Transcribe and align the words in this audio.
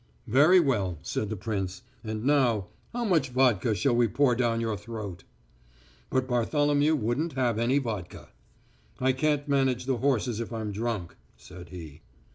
"Very 0.25 0.59
well," 0.59 0.97
said 1.03 1.29
the 1.29 1.35
prince. 1.35 1.83
"And 2.03 2.23
now, 2.25 2.69
how 2.91 3.05
much 3.05 3.29
vodka 3.29 3.75
shall 3.75 3.95
we 3.95 4.07
pour 4.07 4.33
down 4.35 4.59
your 4.59 4.75
throat?" 4.75 5.25
But 6.09 6.27
Bartholomew 6.27 6.95
wouldn't 6.95 7.33
have 7.33 7.59
any 7.59 7.77
vodka. 7.77 8.29
"I 8.99 9.11
can't 9.11 9.47
manage 9.47 9.85
the 9.85 9.97
horses 9.97 10.39
if 10.39 10.51
I'm 10.51 10.71
drunk," 10.71 11.15
said 11.37 11.69
he. 11.69 12.01